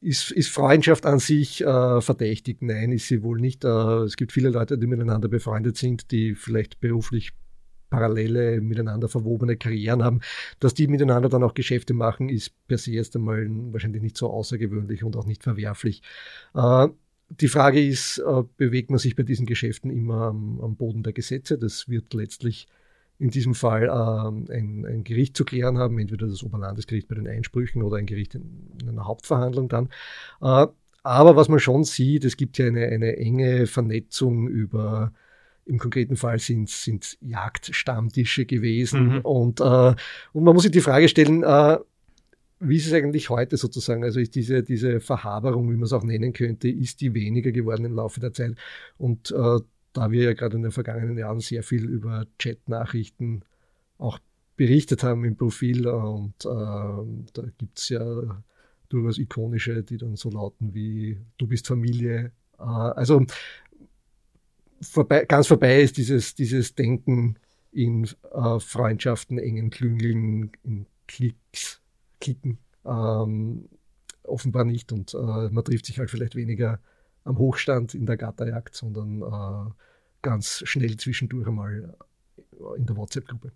ist, 0.00 0.30
ist 0.30 0.48
Freundschaft 0.48 1.06
an 1.06 1.18
sich 1.18 1.60
äh, 1.60 2.00
verdächtig? 2.00 2.58
Nein, 2.60 2.92
ist 2.92 3.08
sie 3.08 3.22
wohl 3.22 3.40
nicht. 3.40 3.64
Äh, 3.64 3.68
es 4.04 4.16
gibt 4.16 4.32
viele 4.32 4.50
Leute, 4.50 4.78
die 4.78 4.86
miteinander 4.86 5.28
befreundet 5.28 5.76
sind, 5.76 6.10
die 6.10 6.34
vielleicht 6.34 6.80
beruflich 6.80 7.32
parallele, 7.90 8.60
miteinander 8.60 9.08
verwobene 9.08 9.56
Karrieren 9.56 10.02
haben. 10.02 10.20
Dass 10.60 10.74
die 10.74 10.88
miteinander 10.88 11.28
dann 11.28 11.42
auch 11.42 11.54
Geschäfte 11.54 11.94
machen, 11.94 12.28
ist 12.28 12.52
per 12.66 12.78
se 12.78 12.92
erst 12.92 13.16
einmal 13.16 13.46
wahrscheinlich 13.72 14.02
nicht 14.02 14.16
so 14.16 14.30
außergewöhnlich 14.30 15.04
und 15.04 15.16
auch 15.16 15.26
nicht 15.26 15.42
verwerflich. 15.42 16.02
Äh, 16.54 16.88
die 17.30 17.48
Frage 17.48 17.84
ist, 17.84 18.18
äh, 18.18 18.42
bewegt 18.56 18.90
man 18.90 18.98
sich 18.98 19.14
bei 19.14 19.22
diesen 19.22 19.46
Geschäften 19.46 19.90
immer 19.90 20.22
am, 20.28 20.60
am 20.60 20.76
Boden 20.76 21.02
der 21.02 21.12
Gesetze? 21.12 21.58
Das 21.58 21.88
wird 21.88 22.14
letztlich 22.14 22.68
in 23.18 23.30
diesem 23.30 23.54
Fall 23.54 23.84
äh, 23.84 24.52
ein, 24.52 24.86
ein, 24.86 25.04
Gericht 25.04 25.36
zu 25.36 25.44
klären 25.44 25.78
haben, 25.78 25.98
entweder 25.98 26.26
das 26.26 26.42
Oberlandesgericht 26.42 27.08
bei 27.08 27.16
den 27.16 27.26
Einsprüchen 27.26 27.82
oder 27.82 27.96
ein 27.96 28.06
Gericht 28.06 28.34
in, 28.34 28.70
in 28.80 28.88
einer 28.88 29.06
Hauptverhandlung 29.06 29.68
dann. 29.68 29.88
Äh, 30.40 30.66
aber 31.02 31.36
was 31.36 31.48
man 31.48 31.58
schon 31.58 31.84
sieht, 31.84 32.24
es 32.24 32.36
gibt 32.36 32.58
ja 32.58 32.66
eine, 32.66 32.86
eine 32.86 33.16
enge 33.16 33.66
Vernetzung 33.66 34.48
über 34.48 35.12
im 35.68 35.78
konkreten 35.78 36.16
Fall 36.16 36.38
sind 36.38 36.68
es 36.68 37.18
Jagdstammtische 37.20 38.46
gewesen. 38.46 39.16
Mhm. 39.16 39.20
Und, 39.20 39.60
äh, 39.60 39.94
und 40.32 40.44
man 40.44 40.54
muss 40.54 40.62
sich 40.62 40.72
die 40.72 40.80
Frage 40.80 41.08
stellen, 41.08 41.42
äh, 41.42 41.78
wie 42.60 42.76
ist 42.76 42.86
es 42.86 42.92
eigentlich 42.92 43.30
heute 43.30 43.56
sozusagen? 43.56 44.02
Also 44.02 44.18
ist 44.18 44.34
diese, 44.34 44.62
diese 44.62 45.00
Verhaberung, 45.00 45.70
wie 45.70 45.76
man 45.76 45.84
es 45.84 45.92
auch 45.92 46.02
nennen 46.02 46.32
könnte, 46.32 46.68
ist 46.68 47.00
die 47.00 47.14
weniger 47.14 47.52
geworden 47.52 47.84
im 47.84 47.94
Laufe 47.94 48.18
der 48.18 48.32
Zeit? 48.32 48.54
Und 48.96 49.30
äh, 49.30 49.60
da 49.92 50.10
wir 50.10 50.22
ja 50.22 50.32
gerade 50.32 50.56
in 50.56 50.62
den 50.62 50.72
vergangenen 50.72 51.18
Jahren 51.18 51.40
sehr 51.40 51.62
viel 51.62 51.84
über 51.84 52.26
Chat-Nachrichten 52.38 53.42
auch 53.98 54.18
berichtet 54.56 55.02
haben 55.02 55.24
im 55.24 55.36
Profil 55.36 55.86
und 55.86 56.34
äh, 56.44 56.48
da 56.48 57.42
gibt 57.58 57.78
es 57.78 57.88
ja 57.90 58.04
durchaus 58.88 59.18
ikonische, 59.18 59.82
die 59.82 59.98
dann 59.98 60.16
so 60.16 60.30
lauten 60.30 60.74
wie 60.74 61.18
Du 61.36 61.46
bist 61.46 61.66
Familie. 61.66 62.32
Äh, 62.58 62.62
also 62.62 63.24
vorbei, 64.80 65.24
ganz 65.24 65.46
vorbei 65.46 65.80
ist 65.80 65.96
dieses, 65.96 66.34
dieses 66.34 66.74
Denken 66.74 67.38
in 67.72 68.04
äh, 68.32 68.60
Freundschaften, 68.60 69.38
engen 69.38 69.70
Klüngeln, 69.70 70.52
in 70.62 70.86
Klicks, 71.06 71.80
Klicken. 72.20 72.58
Ähm, 72.84 73.68
offenbar 74.22 74.64
nicht 74.64 74.92
und 74.92 75.14
äh, 75.14 75.48
man 75.50 75.64
trifft 75.64 75.86
sich 75.86 75.98
halt 75.98 76.10
vielleicht 76.10 76.36
weniger 76.36 76.80
am 77.24 77.38
Hochstand 77.38 77.94
in 77.94 78.06
der 78.06 78.16
Gatterjagd, 78.16 78.74
sondern 78.74 79.22
äh, 79.22 79.70
ganz 80.22 80.62
schnell 80.66 80.96
zwischendurch 80.96 81.46
einmal 81.46 81.96
in 82.76 82.86
der 82.86 82.96
WhatsApp-Gruppe. 82.96 83.52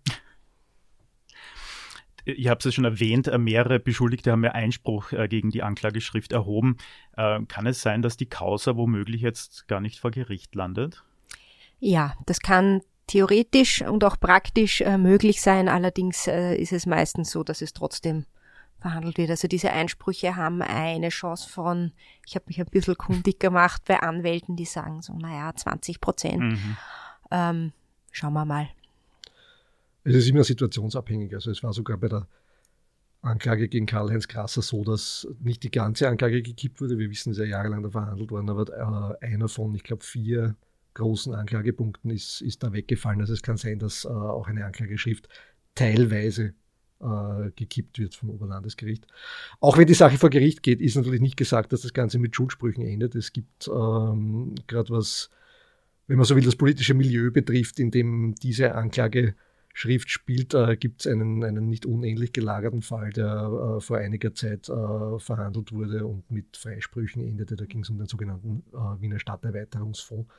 Ihr 2.25 2.49
habt 2.49 2.65
es 2.65 2.73
schon 2.73 2.85
erwähnt, 2.85 3.27
äh, 3.27 3.37
mehrere 3.37 3.79
Beschuldigte 3.79 4.31
haben 4.31 4.43
ja 4.43 4.51
Einspruch 4.51 5.11
äh, 5.11 5.27
gegen 5.27 5.49
die 5.49 5.61
Anklageschrift 5.61 6.31
erhoben. 6.31 6.77
Äh, 7.17 7.41
kann 7.47 7.67
es 7.67 7.81
sein, 7.81 8.01
dass 8.01 8.15
die 8.15 8.27
Causa 8.27 8.77
womöglich 8.77 9.21
jetzt 9.21 9.67
gar 9.67 9.81
nicht 9.81 9.99
vor 9.99 10.11
Gericht 10.11 10.55
landet? 10.55 11.03
Ja, 11.85 12.15
das 12.25 12.39
kann 12.39 12.81
theoretisch 13.07 13.81
und 13.81 14.05
auch 14.05 14.17
praktisch 14.17 14.81
möglich 14.97 15.41
sein. 15.41 15.67
Allerdings 15.67 16.27
ist 16.27 16.71
es 16.71 16.85
meistens 16.85 17.31
so, 17.31 17.43
dass 17.43 17.61
es 17.61 17.73
trotzdem 17.73 18.25
verhandelt 18.83 19.17
wird. 19.17 19.31
Also 19.31 19.47
diese 19.47 19.71
Einsprüche 19.71 20.35
haben 20.35 20.61
eine 20.61 21.09
Chance 21.09 21.49
von, 21.49 21.91
ich 22.25 22.35
habe 22.35 22.45
mich 22.47 22.59
ein 22.59 22.67
bisschen 22.67 22.95
kundig 22.95 23.39
gemacht 23.39 23.81
bei 23.87 23.99
Anwälten, 23.99 24.55
die 24.55 24.65
sagen 24.65 25.01
so, 25.01 25.13
naja, 25.13 25.53
20 25.53 25.99
Prozent. 25.99 26.41
Mhm. 26.41 26.77
Ähm, 27.31 27.71
schauen 28.11 28.33
wir 28.33 28.45
mal. 28.45 28.69
Es 30.03 30.15
ist 30.15 30.29
immer 30.29 30.43
situationsabhängig. 30.43 31.33
Also 31.33 31.51
es 31.51 31.63
war 31.63 31.73
sogar 31.73 31.97
bei 31.97 32.09
der 32.09 32.27
Anklage 33.21 33.69
gegen 33.69 33.85
Karl-Heinz 33.85 34.27
Krasser 34.27 34.61
so, 34.61 34.83
dass 34.83 35.27
nicht 35.39 35.63
die 35.63 35.71
ganze 35.71 36.09
Anklage 36.09 36.41
gekippt 36.41 36.81
wurde. 36.81 36.97
Wir 36.97 37.09
wissen, 37.09 37.31
es 37.31 37.37
ist 37.37 37.43
ja 37.43 37.49
jahrelang 37.49 37.83
da 37.83 37.89
verhandelt 37.89 38.31
worden, 38.31 38.49
aber 38.49 39.17
äh, 39.21 39.25
einer 39.25 39.47
von, 39.47 39.73
ich 39.75 39.83
glaube, 39.83 40.03
vier 40.03 40.55
großen 40.93 41.33
Anklagepunkten 41.33 42.11
ist, 42.11 42.41
ist 42.41 42.63
da 42.63 42.73
weggefallen. 42.73 43.21
Also 43.21 43.33
es 43.33 43.41
kann 43.41 43.57
sein, 43.57 43.79
dass 43.79 44.05
äh, 44.05 44.09
auch 44.09 44.47
eine 44.47 44.65
Anklageschrift 44.65 45.27
teilweise 45.75 46.53
äh, 47.03 47.51
gekippt 47.55 47.99
wird 47.99 48.15
vom 48.15 48.29
Oberlandesgericht. 48.29 49.05
Auch 49.59 49.77
wenn 49.77 49.87
die 49.87 49.93
Sache 49.93 50.17
vor 50.17 50.29
Gericht 50.29 50.63
geht, 50.63 50.81
ist 50.81 50.95
natürlich 50.95 51.21
nicht 51.21 51.37
gesagt, 51.37 51.73
dass 51.73 51.81
das 51.81 51.93
Ganze 51.93 52.19
mit 52.19 52.35
Schuldsprüchen 52.35 52.85
endet. 52.85 53.15
Es 53.15 53.33
gibt 53.33 53.67
ähm, 53.67 54.55
gerade 54.67 54.89
was, 54.89 55.29
wenn 56.07 56.17
man 56.17 56.25
so 56.25 56.35
will, 56.35 56.43
das 56.43 56.55
politische 56.55 56.93
Milieu 56.93 57.31
betrifft, 57.31 57.79
in 57.79 57.91
dem 57.91 58.35
diese 58.35 58.75
Anklageschrift 58.75 60.09
spielt, 60.09 60.53
äh, 60.53 60.77
gibt 60.77 61.01
es 61.01 61.07
einen, 61.07 61.43
einen 61.43 61.67
nicht 61.67 61.85
unähnlich 61.85 62.31
gelagerten 62.31 62.81
Fall, 62.81 63.11
der 63.11 63.77
äh, 63.77 63.81
vor 63.81 63.97
einiger 63.97 64.33
Zeit 64.33 64.69
äh, 64.69 65.19
verhandelt 65.19 65.71
wurde 65.73 66.05
und 66.05 66.29
mit 66.31 66.55
Freisprüchen 66.55 67.21
endete. 67.21 67.55
Da 67.55 67.65
ging 67.65 67.81
es 67.81 67.89
um 67.89 67.97
den 67.97 68.07
sogenannten 68.07 68.63
äh, 68.71 69.01
Wiener 69.01 69.19
Stadterweiterungsfonds. 69.19 70.29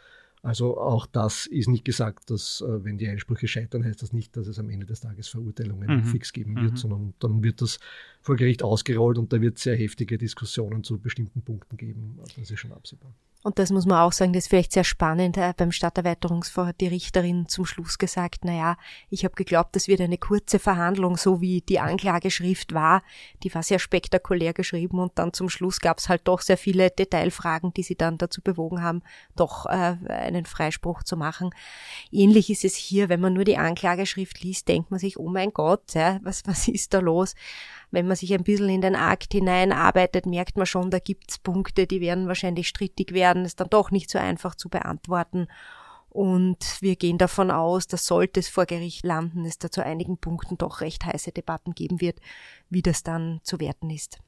Also 0.44 0.78
auch 0.78 1.06
das 1.06 1.46
ist 1.46 1.68
nicht 1.68 1.86
gesagt, 1.86 2.30
dass 2.30 2.60
äh, 2.60 2.84
wenn 2.84 2.98
die 2.98 3.08
Einsprüche 3.08 3.48
scheitern, 3.48 3.82
heißt 3.82 4.02
das 4.02 4.12
nicht, 4.12 4.36
dass 4.36 4.46
es 4.46 4.58
am 4.58 4.68
Ende 4.68 4.84
des 4.84 5.00
Tages 5.00 5.28
Verurteilungen 5.28 5.88
mhm. 5.88 6.04
fix 6.04 6.34
geben 6.34 6.56
wird, 6.56 6.72
mhm. 6.72 6.76
sondern 6.76 7.14
dann 7.18 7.42
wird 7.42 7.62
das 7.62 7.80
vor 8.20 8.36
Gericht 8.36 8.62
ausgerollt 8.62 9.16
und 9.16 9.32
da 9.32 9.40
wird 9.40 9.56
es 9.56 9.62
sehr 9.62 9.74
heftige 9.74 10.18
Diskussionen 10.18 10.84
zu 10.84 10.98
bestimmten 10.98 11.40
Punkten 11.40 11.78
geben. 11.78 12.18
Das 12.36 12.50
ist 12.50 12.58
schon 12.58 12.72
absehbar. 12.72 13.14
Und 13.44 13.58
das 13.58 13.70
muss 13.70 13.84
man 13.84 13.98
auch 13.98 14.12
sagen, 14.12 14.32
das 14.32 14.44
ist 14.44 14.48
vielleicht 14.48 14.72
sehr 14.72 14.84
spannend. 14.84 15.36
Äh, 15.36 15.52
beim 15.54 15.70
Stadterweiterungsfonds 15.70 16.70
hat 16.70 16.80
die 16.80 16.86
Richterin 16.86 17.46
zum 17.46 17.66
Schluss 17.66 17.98
gesagt, 17.98 18.38
na 18.42 18.54
ja, 18.54 18.76
ich 19.10 19.22
habe 19.22 19.34
geglaubt, 19.34 19.76
das 19.76 19.86
wird 19.86 20.00
eine 20.00 20.16
kurze 20.16 20.58
Verhandlung, 20.58 21.18
so 21.18 21.42
wie 21.42 21.60
die 21.60 21.78
Anklageschrift 21.78 22.72
war. 22.72 23.02
Die 23.42 23.54
war 23.54 23.62
sehr 23.62 23.78
spektakulär 23.78 24.54
geschrieben 24.54 24.98
und 24.98 25.12
dann 25.16 25.34
zum 25.34 25.50
Schluss 25.50 25.80
gab 25.80 25.98
es 25.98 26.08
halt 26.08 26.22
doch 26.24 26.40
sehr 26.40 26.56
viele 26.56 26.88
Detailfragen, 26.88 27.74
die 27.74 27.82
sie 27.82 27.96
dann 27.96 28.16
dazu 28.16 28.40
bewogen 28.40 28.82
haben, 28.82 29.02
doch 29.36 29.66
äh, 29.66 29.96
einen 30.08 30.46
Freispruch 30.46 31.02
zu 31.02 31.18
machen. 31.18 31.50
Ähnlich 32.10 32.48
ist 32.48 32.64
es 32.64 32.74
hier, 32.74 33.10
wenn 33.10 33.20
man 33.20 33.34
nur 33.34 33.44
die 33.44 33.58
Anklageschrift 33.58 34.40
liest, 34.40 34.68
denkt 34.68 34.90
man 34.90 34.98
sich, 34.98 35.18
oh 35.18 35.28
mein 35.28 35.52
Gott, 35.52 35.92
ja, 35.92 36.18
was, 36.22 36.46
was 36.46 36.66
ist 36.66 36.94
da 36.94 37.00
los? 37.00 37.34
Wenn 37.94 38.06
man 38.06 38.16
sich 38.16 38.34
ein 38.34 38.44
bisschen 38.44 38.68
in 38.68 38.80
den 38.80 38.96
Akt 38.96 39.32
hineinarbeitet, 39.32 40.26
merkt 40.26 40.56
man 40.56 40.66
schon, 40.66 40.90
da 40.90 40.98
gibt's 40.98 41.38
Punkte, 41.38 41.86
die 41.86 42.00
werden 42.00 42.28
wahrscheinlich 42.28 42.68
strittig 42.68 43.12
werden, 43.12 43.44
ist 43.44 43.60
dann 43.60 43.70
doch 43.70 43.90
nicht 43.90 44.10
so 44.10 44.18
einfach 44.18 44.54
zu 44.54 44.68
beantworten. 44.68 45.46
Und 46.10 46.80
wir 46.80 46.94
gehen 46.94 47.18
davon 47.18 47.50
aus, 47.50 47.88
dass 47.88 48.06
sollte 48.06 48.38
es 48.38 48.48
vor 48.48 48.66
Gericht 48.66 49.04
landen, 49.04 49.44
es 49.44 49.58
da 49.58 49.70
zu 49.70 49.84
einigen 49.84 50.18
Punkten 50.18 50.56
doch 50.58 50.80
recht 50.80 51.04
heiße 51.04 51.32
Debatten 51.32 51.72
geben 51.74 52.00
wird, 52.00 52.20
wie 52.70 52.82
das 52.82 53.02
dann 53.02 53.40
zu 53.42 53.58
werten 53.58 53.90
ist. 53.90 54.18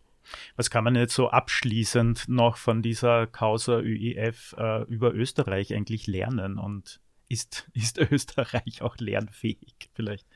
Was 0.56 0.70
kann 0.70 0.82
man 0.82 0.96
jetzt 0.96 1.14
so 1.14 1.28
abschließend 1.28 2.28
noch 2.28 2.56
von 2.56 2.82
dieser 2.82 3.28
Causa 3.28 3.78
ÜIF 3.78 4.54
äh, 4.58 4.82
über 4.84 5.14
Österreich 5.14 5.72
eigentlich 5.74 6.08
lernen? 6.08 6.58
Und 6.58 7.00
ist, 7.28 7.68
ist 7.74 7.98
Österreich 7.98 8.82
auch 8.82 8.96
lernfähig 8.98 9.90
vielleicht? 9.94 10.26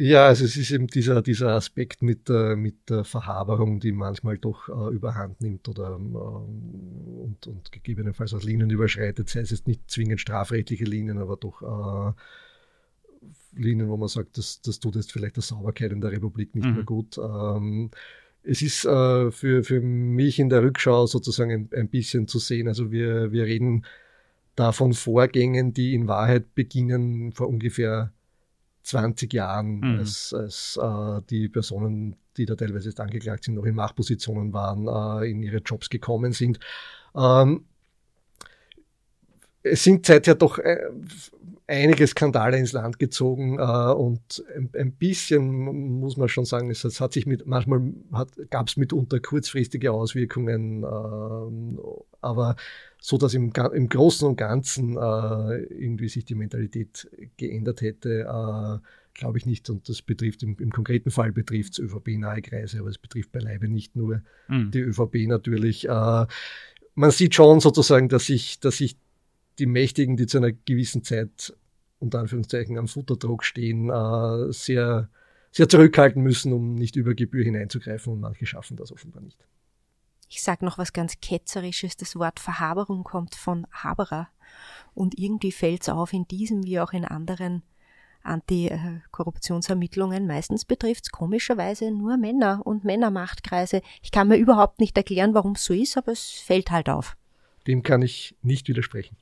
Ja, 0.00 0.26
also 0.26 0.44
es 0.44 0.56
ist 0.56 0.70
eben 0.70 0.86
dieser, 0.86 1.22
dieser 1.22 1.48
Aspekt 1.48 2.02
mit, 2.02 2.28
der, 2.28 2.54
mit 2.54 2.88
der 2.88 3.02
Verhaberung, 3.02 3.80
die 3.80 3.90
manchmal 3.90 4.38
doch 4.38 4.68
äh, 4.68 4.94
überhand 4.94 5.40
nimmt 5.40 5.68
oder 5.68 5.96
ähm, 5.96 6.14
und, 6.14 7.46
und 7.48 7.72
gegebenenfalls 7.72 8.32
auch 8.32 8.42
Linien 8.42 8.70
überschreitet, 8.70 9.28
sei 9.28 9.40
es 9.40 9.50
jetzt 9.50 9.66
nicht 9.66 9.90
zwingend 9.90 10.20
strafrechtliche 10.20 10.84
Linien, 10.84 11.18
aber 11.18 11.36
doch 11.36 11.62
äh, 11.62 12.12
Linien, 13.60 13.88
wo 13.88 13.96
man 13.96 14.08
sagt, 14.08 14.38
das, 14.38 14.62
das 14.62 14.78
tut 14.78 14.94
jetzt 14.94 15.10
vielleicht 15.12 15.34
der 15.34 15.42
Sauberkeit 15.42 15.90
in 15.90 16.00
der 16.00 16.12
Republik 16.12 16.54
nicht 16.54 16.66
mhm. 16.66 16.74
mehr 16.74 16.84
gut. 16.84 17.18
Ähm, 17.18 17.90
es 18.44 18.62
ist 18.62 18.84
äh, 18.84 19.32
für, 19.32 19.64
für 19.64 19.80
mich 19.80 20.38
in 20.38 20.48
der 20.48 20.62
Rückschau 20.62 21.06
sozusagen 21.06 21.50
ein, 21.50 21.68
ein 21.74 21.88
bisschen 21.88 22.28
zu 22.28 22.38
sehen. 22.38 22.68
Also 22.68 22.92
wir, 22.92 23.32
wir 23.32 23.46
reden 23.46 23.84
da 24.54 24.70
von 24.70 24.92
Vorgängen, 24.92 25.74
die 25.74 25.94
in 25.94 26.06
Wahrheit 26.06 26.54
beginnen 26.54 27.32
vor 27.32 27.48
ungefähr 27.48 28.12
20 28.88 29.32
Jahren, 29.32 29.80
mhm. 29.80 29.98
als, 29.98 30.32
als 30.34 30.78
äh, 30.82 31.20
die 31.30 31.48
Personen, 31.48 32.16
die 32.36 32.46
da 32.46 32.54
teilweise 32.54 32.88
jetzt 32.88 33.00
angeklagt 33.00 33.44
sind, 33.44 33.54
noch 33.54 33.64
in 33.64 33.74
Machtpositionen 33.74 34.52
waren, 34.52 34.88
äh, 35.22 35.30
in 35.30 35.42
ihre 35.42 35.58
Jobs 35.58 35.90
gekommen 35.90 36.32
sind. 36.32 36.58
Ähm, 37.14 37.64
es 39.62 39.84
sind 39.84 40.06
seither 40.06 40.34
doch 40.34 40.58
äh, 40.58 40.88
einige 41.66 42.06
Skandale 42.06 42.58
ins 42.58 42.72
Land 42.72 42.98
gezogen 42.98 43.58
äh, 43.58 43.92
und 43.92 44.42
ein, 44.56 44.70
ein, 44.74 44.92
bisschen 44.92 46.00
muss 46.00 46.16
man 46.16 46.28
schon 46.28 46.46
sagen, 46.46 46.70
es, 46.70 46.84
es 46.84 47.00
hat 47.00 47.12
sich 47.12 47.26
mit 47.26 47.46
manchmal 47.46 47.92
gab 48.50 48.68
es 48.68 48.76
mitunter 48.76 49.20
kurzfristige 49.20 49.92
Auswirkungen, 49.92 50.82
äh, 50.82 51.80
aber 52.22 52.56
so 53.00 53.18
dass 53.18 53.34
im, 53.34 53.52
im 53.74 53.88
Großen 53.88 54.26
und 54.26 54.36
Ganzen 54.36 54.96
äh, 54.96 55.56
irgendwie 55.74 56.08
sich 56.08 56.24
die 56.24 56.34
Mentalität 56.34 57.08
geändert 57.36 57.80
hätte, 57.80 58.80
glaube 59.14 59.38
ich 59.38 59.46
nicht. 59.46 59.70
Und 59.70 59.88
das 59.88 60.02
betrifft 60.02 60.42
im, 60.42 60.56
im 60.58 60.72
konkreten 60.72 61.10
Fall 61.10 61.32
betrifft 61.32 61.74
es 61.74 61.78
ÖVP-nahe 61.78 62.42
Kreise, 62.42 62.80
aber 62.80 62.88
es 62.88 62.98
betrifft 62.98 63.30
beileibe 63.30 63.68
nicht 63.68 63.94
nur 63.94 64.22
mhm. 64.48 64.70
die 64.72 64.80
ÖVP 64.80 65.28
natürlich. 65.28 65.86
Man 65.86 67.10
sieht 67.12 67.36
schon 67.36 67.60
sozusagen, 67.60 68.08
dass 68.08 68.26
sich, 68.26 68.58
dass 68.58 68.78
sich 68.78 68.96
die 69.58 69.66
Mächtigen, 69.66 70.16
die 70.16 70.26
zu 70.26 70.38
einer 70.38 70.52
gewissen 70.52 71.04
Zeit 71.04 71.54
unter 71.98 72.20
Anführungszeichen 72.20 72.78
am 72.78 72.88
Futterdruck 72.88 73.44
stehen, 73.44 73.90
äh, 73.90 74.52
sehr, 74.52 75.10
sehr 75.50 75.68
zurückhalten 75.68 76.22
müssen, 76.22 76.52
um 76.52 76.74
nicht 76.74 76.96
über 76.96 77.14
Gebühr 77.14 77.44
hineinzugreifen 77.44 78.12
und 78.12 78.20
manche 78.20 78.46
schaffen 78.46 78.76
das 78.76 78.92
offenbar 78.92 79.22
nicht. 79.22 79.44
Ich 80.28 80.42
sage 80.42 80.64
noch 80.64 80.78
was 80.78 80.92
ganz 80.92 81.20
Ketzerisches. 81.20 81.96
Das 81.96 82.14
Wort 82.16 82.38
Verhaberung 82.38 83.02
kommt 83.02 83.34
von 83.34 83.66
Haberer. 83.72 84.28
Und 84.94 85.18
irgendwie 85.18 85.52
fällt 85.52 85.82
es 85.82 85.88
auf, 85.88 86.12
in 86.12 86.28
diesem 86.28 86.64
wie 86.64 86.80
auch 86.80 86.92
in 86.92 87.04
anderen 87.04 87.62
Antikorruptionsermittlungen. 88.22 90.26
Meistens 90.26 90.64
betrifft 90.64 91.04
es 91.04 91.10
komischerweise 91.10 91.90
nur 91.90 92.18
Männer 92.18 92.60
und 92.64 92.84
Männermachtkreise. 92.84 93.80
Ich 94.02 94.10
kann 94.10 94.28
mir 94.28 94.36
überhaupt 94.36 94.80
nicht 94.80 94.96
erklären, 94.96 95.34
warum 95.34 95.52
es 95.52 95.64
so 95.64 95.72
ist, 95.72 95.96
aber 95.96 96.12
es 96.12 96.30
fällt 96.30 96.70
halt 96.70 96.90
auf. 96.90 97.16
Dem 97.66 97.82
kann 97.82 98.02
ich 98.02 98.36
nicht 98.42 98.68
widersprechen. 98.68 99.16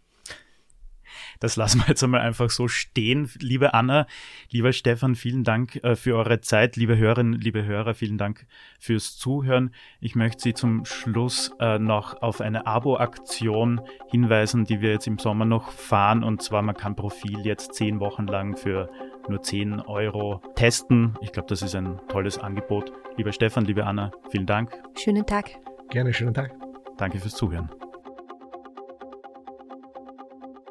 Das 1.41 1.57
lassen 1.57 1.81
wir 1.81 1.89
jetzt 1.89 2.03
einmal 2.03 2.21
einfach 2.21 2.51
so 2.51 2.69
stehen. 2.69 3.31
Liebe 3.41 3.75
Anna, 3.75 4.07
lieber 4.51 4.73
Stefan, 4.73 5.15
vielen 5.15 5.45
Dank 5.45 5.77
äh, 5.85 5.97
für 5.97 6.17
eure 6.17 6.41
Zeit. 6.41 6.77
Liebe 6.77 6.97
Hörerinnen, 6.97 7.41
liebe 7.41 7.65
Hörer, 7.65 7.95
vielen 7.95 8.19
Dank 8.19 8.47
fürs 8.79 9.17
Zuhören. 9.17 9.75
Ich 10.01 10.15
möchte 10.15 10.43
Sie 10.43 10.55
zum 10.55 10.85
Schluss 10.85 11.51
äh, 11.61 11.79
noch 11.79 12.23
auf 12.23 12.41
eine 12.41 12.67
Abo-Aktion 12.67 13.81
hinweisen, 14.11 14.65
die 14.65 14.81
wir 14.81 14.91
jetzt 14.91 15.07
im 15.07 15.19
Sommer 15.19 15.45
noch 15.45 15.71
fahren. 15.71 16.23
Und 16.23 16.43
zwar, 16.43 16.63
man 16.63 16.77
kann 16.77 16.97
Profil 16.97 17.41
jetzt 17.45 17.75
zehn 17.75 18.01
Wochen 18.01 18.27
lang 18.27 18.57
für 18.57 18.89
nur 19.29 19.43
10 19.43 19.81
Euro 19.81 20.41
testen. 20.55 21.17
Ich 21.21 21.33
glaube, 21.33 21.49
das 21.49 21.63
ist 21.63 21.75
ein 21.75 22.01
tolles 22.09 22.39
Angebot. 22.39 22.93
Lieber 23.17 23.33
Stefan, 23.33 23.65
liebe 23.65 23.85
Anna, 23.85 24.13
vielen 24.31 24.47
Dank. 24.47 24.73
Schönen 24.97 25.27
Tag. 25.27 25.51
Gerne, 25.91 26.13
schönen 26.13 26.35
Tag. 26.35 26.53
Danke 26.97 27.19
fürs 27.19 27.35
Zuhören. 27.35 27.71